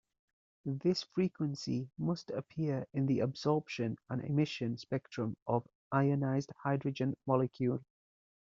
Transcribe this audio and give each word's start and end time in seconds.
This 0.65 1.03
frequency 1.03 1.87
must 1.99 2.31
appear 2.31 2.87
in 2.91 3.05
the 3.05 3.19
absorption 3.19 3.97
and 4.09 4.23
emission 4.25 4.75
spectrum 4.79 5.37
of 5.45 5.67
ionized 5.93 6.51
hydrogen 6.63 7.15
molecule. 7.27 7.83